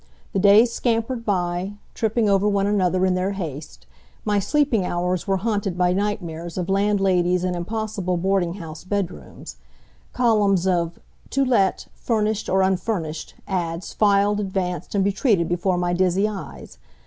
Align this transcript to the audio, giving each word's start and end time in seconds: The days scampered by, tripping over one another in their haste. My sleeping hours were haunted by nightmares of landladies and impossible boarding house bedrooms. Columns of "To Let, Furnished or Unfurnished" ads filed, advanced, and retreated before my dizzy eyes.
The 0.33 0.39
days 0.39 0.73
scampered 0.73 1.23
by, 1.27 1.73
tripping 1.93 2.27
over 2.27 2.49
one 2.49 2.65
another 2.65 3.05
in 3.05 3.13
their 3.13 3.33
haste. 3.33 3.85
My 4.25 4.39
sleeping 4.39 4.83
hours 4.83 5.27
were 5.27 5.37
haunted 5.37 5.77
by 5.77 5.93
nightmares 5.93 6.57
of 6.57 6.69
landladies 6.69 7.43
and 7.43 7.55
impossible 7.55 8.17
boarding 8.17 8.55
house 8.55 8.83
bedrooms. 8.83 9.57
Columns 10.11 10.65
of 10.65 10.97
"To 11.29 11.45
Let, 11.45 11.85
Furnished 11.93 12.49
or 12.49 12.63
Unfurnished" 12.63 13.35
ads 13.47 13.93
filed, 13.93 14.39
advanced, 14.39 14.95
and 14.95 15.05
retreated 15.05 15.47
before 15.47 15.77
my 15.77 15.93
dizzy 15.93 16.27
eyes. 16.27 16.79